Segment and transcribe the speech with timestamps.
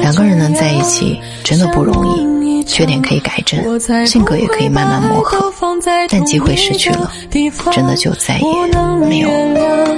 [0.00, 5.52] 两个人能在一起真的不容易，缺点可以改正，性格也可以慢慢磨合，
[6.08, 7.12] 但机会失去了，
[7.72, 8.42] 真的就再也
[9.06, 9.96] 没有了。